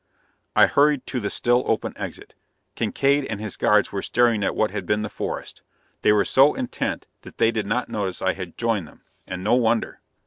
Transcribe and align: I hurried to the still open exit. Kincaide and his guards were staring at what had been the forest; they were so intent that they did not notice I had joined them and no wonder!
I 0.55 0.65
hurried 0.65 1.05
to 1.05 1.19
the 1.19 1.29
still 1.29 1.63
open 1.67 1.93
exit. 1.95 2.33
Kincaide 2.73 3.23
and 3.27 3.39
his 3.39 3.55
guards 3.55 3.91
were 3.91 4.01
staring 4.01 4.43
at 4.43 4.55
what 4.55 4.71
had 4.71 4.87
been 4.87 5.03
the 5.03 5.09
forest; 5.11 5.61
they 6.01 6.11
were 6.11 6.25
so 6.25 6.55
intent 6.55 7.05
that 7.21 7.37
they 7.37 7.51
did 7.51 7.67
not 7.67 7.87
notice 7.87 8.19
I 8.19 8.33
had 8.33 8.57
joined 8.57 8.87
them 8.87 9.03
and 9.27 9.43
no 9.43 9.53
wonder! 9.53 10.01